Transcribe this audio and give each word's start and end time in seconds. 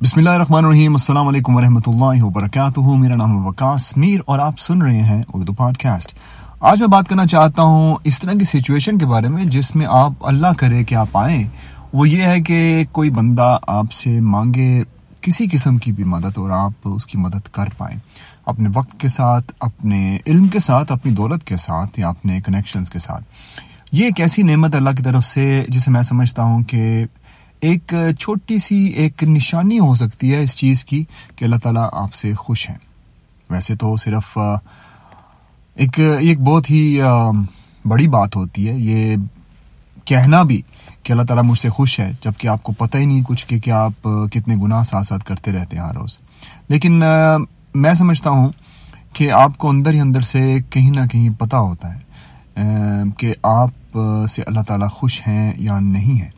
بسم 0.00 0.18
اللہ 0.18 0.30
الرحمن 0.30 0.64
الرحیم، 0.64 0.92
السلام 0.92 1.26
علیکم 1.28 1.56
ورحمۃ 1.56 1.86
اللہ 1.86 2.22
وبرکاتہ۔ 2.24 2.80
میرا 2.80 3.16
نام 3.16 3.32
ہے 3.32 3.48
وکاس 3.48 3.96
میر 3.96 4.20
اور 4.26 4.38
آپ 4.38 4.58
سن 4.58 4.82
رہے 4.82 5.02
ہیں 5.02 5.22
اردو 5.34 5.52
پوڈ 5.52 5.76
کاسٹ 5.76 6.14
آج 6.60 6.80
میں 6.80 6.88
بات 6.88 7.08
کرنا 7.08 7.26
چاہتا 7.26 7.62
ہوں 7.62 7.96
اس 8.04 8.20
طرح 8.20 8.32
کی 8.32 8.44
سچویشن 8.44 8.98
کے 8.98 9.06
بارے 9.06 9.28
میں 9.28 9.44
جس 9.44 9.74
میں 9.74 9.86
آپ 9.88 10.12
اللہ 10.20 10.54
کرے 10.58 10.82
کہ 10.84 10.94
آپ 10.94 11.16
آئیں۔ 11.16 11.44
وہ 11.92 12.08
یہ 12.08 12.24
ہے 12.24 12.40
کہ 12.40 12.84
کوئی 12.92 13.10
بندہ 13.10 13.58
آپ 13.66 13.92
سے 13.92 14.20
مانگے 14.20 14.82
کسی 15.20 15.46
قسم 15.52 15.78
کی 15.78 15.92
بھی 15.92 16.04
مدد 16.04 16.38
اور 16.38 16.50
آپ 16.50 16.88
اس 16.88 17.06
کی 17.06 17.18
مدد 17.18 17.48
کر 17.52 17.68
پائیں۔ 17.78 17.98
اپنے 18.46 18.68
وقت 18.74 19.00
کے 19.00 19.08
ساتھ، 19.08 19.52
اپنے 19.60 20.18
علم 20.26 20.48
کے 20.48 20.60
ساتھ، 20.60 20.92
اپنی 20.92 21.12
دولت 21.12 21.44
کے 21.44 21.56
ساتھ 21.56 22.00
یا 22.00 22.08
اپنے 22.08 22.40
کنیکشنز 22.40 22.90
کے 22.90 22.98
ساتھ۔ 22.98 23.24
یہ 23.92 24.04
ایک 24.04 24.20
ایسی 24.20 24.42
نعمت 24.42 24.74
اللہ 24.74 24.90
کی 24.90 25.02
طرف 25.02 25.26
سے 25.26 25.64
جسے 25.68 25.90
میں 25.90 26.02
سمجھتا 26.02 26.42
ہوں 26.42 26.62
کہ 26.62 27.04
ایک 27.60 27.94
چھوٹی 28.18 28.58
سی 28.58 28.84
ایک 28.84 29.24
نشانی 29.24 29.78
ہو 29.78 29.94
سکتی 29.94 30.34
ہے 30.34 30.42
اس 30.42 30.56
چیز 30.56 30.84
کی 30.84 31.04
کہ 31.36 31.44
اللہ 31.44 31.56
تعالیٰ 31.56 31.88
آپ 31.92 32.14
سے 32.14 32.34
خوش 32.34 32.70
ہیں۔ 32.70 32.76
ویسے 33.50 33.76
تو 33.76 33.96
صرف 33.96 34.38
ایک 35.74 35.98
ایک 35.98 36.40
بہت 36.40 36.70
ہی 36.70 37.00
بڑی 37.84 38.08
بات 38.08 38.36
ہوتی 38.36 38.68
ہے۔ 38.68 38.74
یہ 38.76 39.16
کہنا 40.04 40.42
بھی 40.42 40.62
کہ 41.02 41.12
اللہ 41.12 41.22
تعالیٰ 41.22 41.44
مجھ 41.44 41.58
سے 41.58 41.68
خوش 41.68 42.00
ہے 42.00 42.12
جبکہ 42.24 42.48
آپ 42.48 42.62
کو 42.62 42.72
پتہ 42.72 42.98
ہی 42.98 43.06
نہیں 43.06 43.22
کچھ 43.28 43.46
کہ 43.46 43.58
کہ 43.58 43.70
آپ 43.70 44.08
کتنے 44.32 44.56
گناہ 44.56 44.82
ساتھ 44.82 45.06
ساتھ 45.06 45.24
کرتے 45.24 45.52
رہتے 45.52 45.76
ہیں 45.76 45.84
ہر 45.84 45.94
روز۔ 45.94 46.18
لیکن 46.68 47.02
میں 47.74 47.94
سمجھتا 47.94 48.30
ہوں 48.30 48.48
کہ 49.12 49.32
آپ 49.32 49.58
کو 49.58 49.70
اندر 49.70 49.90
ہی 49.90 50.00
اندر 50.00 50.20
سے 50.20 50.58
کہیں 50.70 50.90
نہ 50.90 51.06
کہیں 51.06 51.30
پتہ 51.38 51.56
ہوتا 51.56 51.94
ہے 51.94 52.00
کہ 53.18 53.34
آپ 53.42 53.98
سے 54.28 54.42
اللہ 54.42 54.60
تعالیٰ 54.60 54.88
خوش 54.90 55.20
ہیں 55.26 55.52
یا 55.56 55.80
نہیں 55.80 56.20
ہیں۔ 56.20 56.30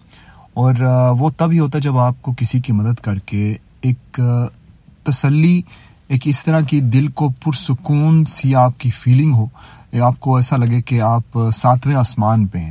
اور 0.54 0.74
وہ 1.18 1.30
تب 1.36 1.50
ہی 1.52 1.58
ہوتا 1.58 1.78
ہے 1.78 1.82
جب 1.82 1.98
آپ 1.98 2.22
کو 2.22 2.32
کسی 2.36 2.60
کی 2.60 2.72
مدد 2.72 3.00
کر 3.00 3.18
کے 3.18 3.54
ایک 3.80 4.20
تسلی، 5.02 5.60
ایک 6.08 6.22
اس 6.24 6.44
طرح 6.44 6.60
کی 6.60 6.80
دل 6.80 7.08
کو 7.08 7.28
پرسکون 7.44 8.24
سی 8.24 8.54
آپ 8.54 8.78
کی 8.78 8.90
فیلنگ 8.90 9.32
ہو 9.32 9.46
آپ 10.02 10.20
کو 10.20 10.36
ایسا 10.36 10.56
لگے 10.56 10.80
کہ 10.82 11.00
آپ 11.00 11.38
ساتویں 11.52 11.94
آسمان 11.96 12.46
پہ 12.46 12.58
ہیں۔ 12.58 12.70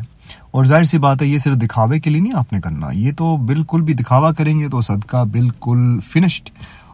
اور 0.52 0.66
ظاہر 0.66 0.83
سی 0.83 0.97
بات 0.97 1.22
ہے، 1.22 1.28
یہ 1.28 1.38
صرف 1.38 1.58
دکھاوے 1.58 2.00
کے 2.00 2.09
لیے 2.09 2.22
نہیں 2.22 2.38
آپ 2.38 2.53
نے 2.53 2.61
کرنا، 2.61 2.88
یہ 2.92 3.11
تو 3.17 3.36
بالکل 3.38 3.81
بھی 3.81 3.94
دکھاوا 3.94 4.31
کریں 4.31 4.59
گے 4.59 4.67
تو 4.67 4.81
صدقہ 4.81 5.23
بالکل 5.31 6.00
فنشڈ 6.11 6.50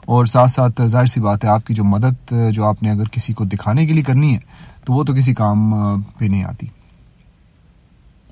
اور 0.06 0.26
ساتھ 0.26 0.52
ساتھ 0.52 0.82
ظاہر 0.86 1.06
سی 1.06 1.22
بات 1.22 1.44
ہے، 1.44 1.50
آپ 1.50 1.66
کی 1.68 1.74
جو 1.74 1.84
مدد، 1.84 2.34
جو 2.52 2.66
آپ 2.66 2.84
نے 2.84 2.92
اگر 2.92 3.08
کسی 3.08 3.34
کو 3.34 3.44
دکھانے 3.44 3.86
کے 3.86 3.94
لیے 3.94 4.04
کرنی 4.04 4.34
ہے، 4.34 4.40
تو 4.86 4.94
وہ 4.94 5.04
تو 5.04 5.14
کسی 5.14 5.34
کام 5.34 5.74
پہ 6.18 6.26
نہیں 6.26 6.44
آتی۔ 6.44 6.68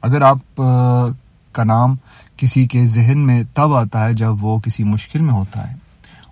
اگر 0.02 0.22
آپ 0.22 0.62
کا 1.56 1.64
نام 1.64 1.96
کسی 2.38 2.68
کے 2.68 2.86
ذہن 2.86 3.18
میں 3.18 3.44
تب 3.54 3.74
آتا 3.74 4.06
ہے 4.06 4.14
جب 4.14 4.44
وہ 4.44 4.60
کسی 4.60 4.84
مشکل 4.84 5.22
میں 5.22 5.34
ہوتا 5.34 5.72
ہے۔ 5.72 5.76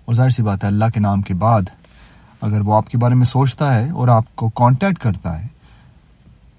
اور 0.04 0.14
ظاہر 0.14 0.30
سی 0.30 0.42
بات 0.42 0.62
ہے، 0.62 0.68
اللہ 0.68 0.84
کے 0.94 1.00
نام 1.00 1.22
کے 1.22 1.34
بعد 1.34 1.62
اگر 2.40 2.60
وہ 2.60 2.74
آپ 2.74 2.90
کے 2.90 2.98
بارے 2.98 3.14
میں 3.14 3.24
سوچتا 3.24 3.74
ہے 3.74 3.90
اور 3.90 4.08
آپ 4.08 4.36
کو 4.36 4.48
کانٹیکٹ 4.48 4.98
کرتا 4.98 5.42
ہے، 5.42 5.46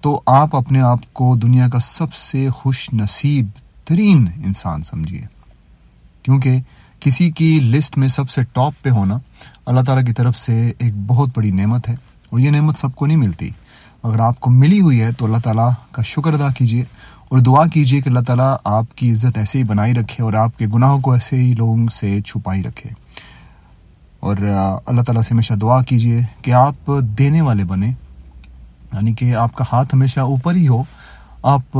تو 0.00 0.20
آپ 0.26 0.56
اپنے 0.56 0.80
آپ 0.80 1.14
کو 1.14 1.36
دنیا 1.36 1.68
کا 1.68 1.78
سب 1.78 2.14
سے 2.14 2.48
خوش 2.50 2.90
نصیب 2.92 3.46
ترین 3.84 4.28
انسان 4.44 4.82
سمجھیے۔ 4.82 5.22
کیونکہ 6.22 6.60
کسی 7.00 7.30
کی 7.30 7.60
لسٹ 7.60 7.98
میں 7.98 8.08
سب 8.08 8.30
سے 8.30 8.42
ٹاپ 8.42 8.72
پہ 8.82 8.90
ہونا 8.90 9.18
اللہ 9.66 9.80
تعالیٰ 9.80 10.06
کی 10.06 10.12
طرف 10.12 10.38
سے 10.38 10.72
ایک 10.78 10.94
بہت 11.06 11.28
بڑی 11.36 11.50
نعمت 11.50 11.88
ہے 11.88 11.94
اور 12.30 12.40
یہ 12.40 12.50
نعمت 12.50 12.78
سب 12.78 12.94
کو 12.94 13.06
نہیں 13.06 13.16
ملتی۔ 13.16 13.50
اگر 14.02 14.20
آپ 14.20 14.40
کو 14.40 14.50
ملی 14.50 14.80
ہوئی 14.80 15.00
ہے 15.00 15.12
تو 15.12 15.24
اللہ 15.24 15.36
تعالیٰ 15.44 15.70
کا 15.90 16.02
شکر 16.02 16.32
ادا 16.32 16.48
کیجیے۔ 16.48 16.84
اور 17.28 17.38
دعا 17.38 17.66
کیجیے 17.66 18.00
کہ 18.00 18.08
اللہ 18.08 18.20
تعالیٰ 18.20 18.56
آپ 18.64 18.96
کی 18.96 19.10
عزت 19.10 19.38
ایسے 19.38 19.58
ہی 19.58 19.64
بنائی 19.64 19.94
رکھے 19.94 20.24
اور 20.24 20.32
آپ 20.32 20.58
کے 20.58 20.66
گناہوں 20.74 21.00
کو 21.00 21.12
ایسے 21.12 21.36
ہی 21.36 21.54
لوگوں 21.54 21.88
سے 21.88 22.20
چھپائی 22.20 22.62
رکھے۔ 22.62 22.90
اور 24.20 24.36
اللہ 24.86 25.02
تعالیٰ 25.02 25.22
سے 25.22 25.34
ہمیشہ 25.34 25.54
دعا 25.54 25.82
کیجیے 25.82 26.20
کہ 26.42 26.50
آپ 26.50 26.90
دینے 27.18 27.40
والے 27.40 27.64
بنے 27.64 27.88
یعنی 28.92 29.12
کہ 29.12 29.34
آپ 29.34 29.54
کا 29.54 29.64
ہاتھ 29.72 29.94
ہمیشہ 29.94 30.20
اوپر 30.20 30.54
ہی 30.54 30.68
ہو۔ 30.68 30.82
آپ 31.42 31.78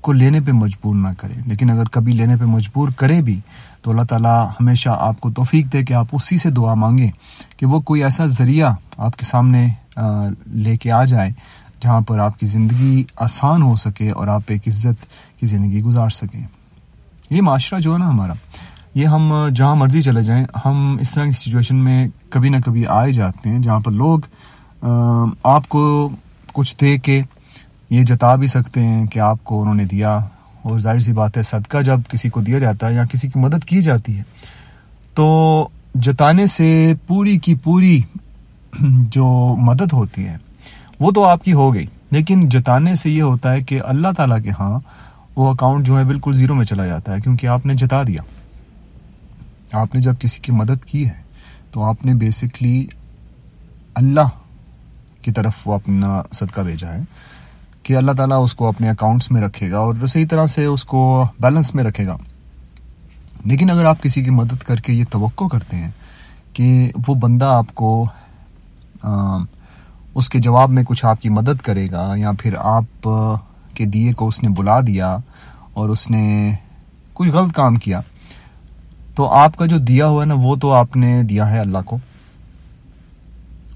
کو 0.00 0.12
لینے 0.12 0.40
پہ 0.40 0.52
مجبور 0.52 0.94
نہ 0.94 1.08
کرے 1.18 1.34
لیکن 1.46 1.70
اگر 1.70 1.84
کبھی 1.84 2.12
لینے 2.12 2.36
پہ 2.36 2.44
مجبور 2.44 2.88
کرے 2.88 3.22
بھی 3.22 3.40
تو 3.82 3.90
اللہ 3.90 4.02
تعالیٰ 4.02 4.50
ہمیشہ 4.60 4.88
آپ 5.00 5.20
کو 5.20 5.30
توفیق 5.30 5.72
دے 5.72 5.84
کہ 5.84 5.92
آپ 5.92 6.06
اسی 6.12 6.36
سے 6.36 6.50
دعا 6.50 6.74
مانگیں 6.74 7.10
کہ 7.56 7.66
وہ 7.66 7.80
کوئی 7.80 8.04
ایسا 8.04 8.26
ذریعہ 8.26 8.72
آپ 8.96 9.16
کے 9.16 9.24
سامنے 9.24 9.66
لے 10.46 10.76
کے 10.76 10.92
آ 10.92 11.04
جائے۔ 11.04 11.30
جہاں 11.86 12.00
پر 12.00 12.18
آپ 12.18 12.38
کی 12.40 12.46
زندگی 12.46 13.04
آسان 13.16 13.62
ہو 13.62 13.74
سکے 13.76 14.10
اور 14.10 14.26
آپ 14.28 14.42
ایک 14.46 14.68
عزت 14.68 15.06
کی 15.40 15.46
زندگی 15.46 15.82
گزار 15.82 16.10
سکیں۔ 16.10 16.46
یہ 17.30 17.42
معاشرہ 17.42 17.78
جو 17.80 17.92
ہے 17.92 17.98
نا 17.98 18.08
ہمارا، 18.08 18.32
یہ 18.94 19.06
ہم 19.06 19.32
جہاں 19.54 19.74
مرضی 19.76 20.02
چلے 20.02 20.22
جائیں، 20.22 20.44
ہم 20.64 20.96
اس 21.00 21.12
طرح 21.12 21.24
کی 21.24 21.32
سچویشن 21.32 21.76
میں 21.76 22.06
کبھی 22.30 22.48
نہ 22.48 22.56
کبھی 22.64 22.86
آئے 22.86 23.12
جاتے 23.12 23.48
ہیں 23.48 23.58
جہاں 23.58 23.80
پر 23.80 23.92
لوگ 23.92 24.18
آپ 25.44 25.68
کو 25.68 26.08
کچھ 26.52 26.76
دے 26.80 26.96
کے 26.98 27.22
یہ 27.90 28.04
جتا 28.04 28.34
بھی 28.34 28.46
سکتے 28.46 28.82
ہیں 28.82 29.06
کہ 29.06 29.18
آپ 29.20 29.44
کو 29.44 29.60
انہوں 29.62 29.74
نے 29.74 29.84
دیا۔ 29.84 30.18
اور 30.62 30.78
ظاہر 30.78 31.00
سی 31.00 31.12
بات 31.12 31.36
ہے، 31.36 31.42
صدقہ 31.42 31.82
جب 31.82 32.00
کسی 32.08 32.28
کو 32.28 32.40
دیا 32.40 32.58
جاتا 32.58 32.88
ہے 32.88 32.94
یا 32.94 33.04
کسی 33.04 33.28
کی 33.28 33.38
مدد 33.38 33.64
کی 33.64 33.82
جاتی 33.82 34.16
ہے، 34.18 34.22
تو 35.14 35.26
جتانے 35.94 36.46
سے 36.46 36.68
پوری 37.06 37.36
کی 37.38 37.54
پوری 37.54 38.00
جو 39.10 39.54
مدد 39.58 39.92
ہوتی 39.92 40.26
ہے 40.26 40.36
وہ 41.00 41.10
تو 41.10 41.24
آپ 41.24 41.44
کی 41.44 41.52
ہو 41.52 41.74
گئی، 41.74 41.86
لیکن 42.10 42.48
جتانے 42.48 42.94
سے 42.94 43.10
یہ 43.10 43.22
ہوتا 43.22 43.52
ہے 43.52 43.62
کہ 43.62 43.80
اللہ 43.84 44.08
تعالیٰ 44.16 44.42
کے 44.42 44.50
ہاں 44.60 44.80
وہ 45.36 45.50
اکاؤنٹ 45.50 45.86
جو 45.86 45.98
ہے 45.98 46.04
بالکل 46.04 46.32
زیرو 46.32 46.54
میں 46.54 46.64
چلا 46.64 46.86
جاتا 46.86 47.16
ہے، 47.16 47.20
کیونکہ 47.20 47.46
آپ 47.46 47.66
نے 47.66 47.74
جتا 47.74 48.02
دیا۔ 48.02 48.22
آپ 49.72 49.94
نے 49.94 50.00
جب 50.00 50.14
کسی 50.18 50.40
کی 50.40 50.52
مدد 50.52 50.84
کی 50.84 51.06
ہے، 51.06 51.22
تو 51.70 51.82
آپ 51.82 52.06
نے 52.06 52.14
بیسکلی 52.14 52.86
اللہ 53.94 54.28
کی 55.22 55.32
طرف 55.32 55.52
وہ 55.64 55.74
اپنا 55.74 56.22
صدقہ 56.32 56.60
بھیجا 56.60 56.92
ہے 56.92 57.00
کہ 57.82 57.96
اللہ 57.96 58.12
تعالیٰ 58.12 58.44
اس 58.44 58.54
کو 58.54 58.68
اپنے 58.68 58.90
اکاؤنٹس 58.90 59.30
میں 59.30 59.42
رکھے 59.42 59.70
گا 59.70 59.78
اور 59.78 60.06
صحیح 60.06 60.26
طرح 60.30 60.46
سے 60.46 60.64
اس 60.64 60.84
کو 60.84 61.24
بیلنس 61.40 61.74
میں 61.74 61.84
رکھے 61.84 62.06
گا۔ 62.06 62.16
لیکن 63.44 63.70
اگر 63.70 63.84
آپ 63.84 64.02
کسی 64.02 64.22
کی 64.22 64.30
مدد 64.30 64.62
کر 64.62 64.76
کے 64.76 64.92
یہ 64.92 65.04
توقع 65.10 65.44
کرتے 65.44 65.76
ہیں 65.76 65.90
کہ 66.52 66.92
وہ 67.08 67.14
بندہ 67.14 67.44
آپ 67.44 67.74
کو 67.74 68.06
اس 70.16 70.28
کے 70.30 70.38
جواب 70.40 70.70
میں 70.70 70.82
کچھ 70.86 71.04
آپ 71.06 71.20
کی 71.22 71.28
مدد 71.28 71.60
کرے 71.62 71.86
گا 71.92 72.12
یا 72.16 72.32
پھر 72.40 72.54
آپ 72.58 73.08
کے 73.74 73.84
دیے 73.86 74.12
کو 74.12 74.28
اس 74.28 74.42
نے 74.42 74.48
بلا 74.58 74.80
دیا 74.86 75.16
اور 75.72 75.88
اس 75.88 76.08
نے 76.10 76.52
کوئی 77.14 77.30
غلط 77.30 77.52
کام 77.54 77.76
کیا، 77.76 78.00
تو 79.16 79.28
آپ 79.34 79.56
کا 79.56 79.66
جو 79.66 79.78
دیا 79.78 80.06
ہوا 80.06 80.22
ہے 80.22 80.26
نا 80.26 80.34
وہ 80.38 80.54
تو 80.56 80.72
آپ 80.72 80.96
نے 80.96 81.22
دیا 81.22 81.50
ہے 81.50 81.58
اللہ 81.60 81.82
کو، 81.84 81.96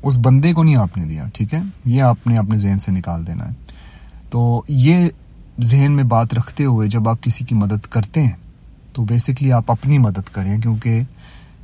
اس 0.03 0.17
بندے 0.25 0.53
کو 0.53 0.63
نہیں 0.63 0.77
آپ 0.77 0.97
نے 0.99 1.05
دیا، 1.05 1.25
ٹھیک 1.35 1.55
ہے، 1.55 1.61
یہ 1.87 2.03
آپ 2.03 2.27
نے 2.27 2.39
اپنے 2.39 2.59
ذہن 2.59 2.79
سے 2.79 2.93
نکال 2.93 3.27
دینا 3.27 3.49
ہے، 3.49 3.53
تو 4.31 4.63
یہ 4.69 5.09
ذہن 5.63 5.93
میں 5.93 6.05
بات 6.07 6.35
رکھتے 6.35 6.65
ہوئے 6.65 6.89
جب 6.89 7.09
آپ 7.09 7.23
کسی 7.23 7.45
کی 7.45 7.55
مدد 7.55 7.87
کرتے 7.91 8.23
ہیں، 8.23 8.37
تو 8.93 9.05
بیسکلی 9.05 9.53
آپ 9.53 9.71
اپنی 9.71 9.99
مدد 9.99 10.33
کریں، 10.33 10.57
کیونکہ 10.59 11.03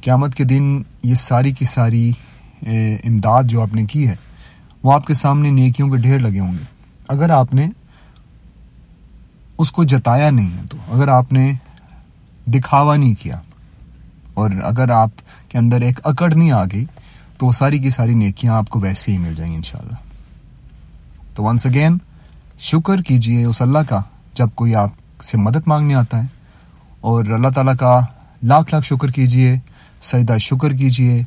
قیامت 0.02 0.34
کے 0.34 0.44
دن 0.44 0.82
یہ 1.02 1.14
ساری 1.16 1.52
کی 1.52 1.64
ساری 1.64 2.10
امداد 2.62 3.44
جو 3.44 3.62
آپ 3.62 3.74
نے 3.74 3.84
کی 3.84 4.06
ہے 4.08 4.14
وہ 4.86 4.92
آپ 4.92 5.06
کے 5.06 5.14
سامنے 5.14 5.50
نیکیوں 5.50 5.90
کے 5.90 5.96
ڈھیر 5.96 6.18
لگے 6.18 6.40
ہوں 6.40 6.52
گے۔ 6.52 6.64
اگر 7.08 7.30
آپ 7.30 7.54
نے 7.54 7.68
اس 9.58 9.72
کو 9.72 9.84
جتایا 9.84 10.30
نہیں 10.30 10.50
ہے 10.50 10.62
تو، 10.70 10.76
اگر 10.92 11.08
آپ 11.08 11.32
نے 11.32 11.52
دکھاوا 12.46 12.96
نہیں 12.96 13.14
کیا 13.14 13.40
اور 14.34 14.50
اگر 14.64 14.90
آپ 14.90 15.08
کے 15.48 15.58
اندر 15.58 15.80
ایک 15.80 16.00
اکڑ 16.04 16.32
نہیں 16.34 16.52
آ 16.52 16.64
گئی، 16.64 16.84
تو 17.38 17.46
وہ 17.46 17.52
ساری 17.52 17.78
کی 17.78 17.90
ساری 17.90 18.14
نیکیاں 18.14 18.54
آپ 18.54 18.68
کو 18.68 18.80
ویسے 18.80 19.12
ہی 19.12 19.18
مل 19.18 19.34
جائیں 19.34 19.52
گی 19.52 19.56
انشاءاللہ۔ 19.56 19.94
تو 21.34 21.42
ونس 21.42 21.66
اگین 21.66 21.98
شکر 22.58 23.02
کیجیے 23.02 23.44
اس 23.44 23.62
اللہ 23.62 23.78
کا 23.88 24.00
جب 24.34 24.48
کوئی 24.54 24.74
آپ 24.74 25.22
سے 25.22 25.38
مدد 25.38 25.66
مانگنے 25.66 25.94
آتا 25.94 26.22
ہے۔ 26.22 26.26
اور 27.00 27.24
اللہ 27.24 27.48
تعالیٰ 27.48 27.76
کا 27.76 28.00
لاکھ 28.42 28.74
لاکھ 28.74 28.86
شکر 28.86 29.10
کیجیے، 29.10 29.56
سجدہ 30.02 30.38
شکر 30.38 30.70
کیجیے، 30.70 31.22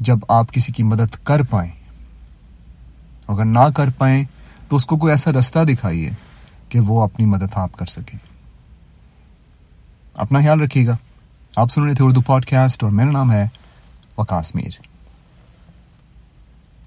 جب 0.00 0.18
آپ 0.28 0.52
کسی 0.52 0.72
کی 0.72 0.82
مدد 0.82 1.14
کر 1.24 1.42
پائیں۔ 1.42 1.81
اگر 3.32 3.44
نہ 3.44 3.70
کر 3.76 3.90
پائیں 3.90 4.24
تو 4.68 4.76
اس 4.76 4.86
کو 4.86 4.96
کوئی 4.96 5.10
ایسا 5.10 5.32
رستہ 5.32 5.64
دکھائیے 5.64 6.10
کہ 6.68 6.80
وہ 6.80 7.02
اپنی 7.02 7.26
مدد 7.26 7.54
آپ 7.54 7.72
کر 7.72 7.86
سکیں 7.86 8.18
اپنا 10.14 10.38
خیال 10.38 10.60
رکھیے 10.60 10.86
گا۔ 10.86 10.96
آپ 11.56 11.70
سن 11.70 11.82
رہے 11.82 11.94
تھے 11.94 12.04
اردو 12.04 12.20
پوڈ 12.20 12.44
کاسٹ 12.44 12.82
اور 12.82 12.92
میرا 12.92 13.10
نام 13.10 13.32
ہے 13.32 13.48
وکاس 14.18 14.54
میر۔ 14.54 14.91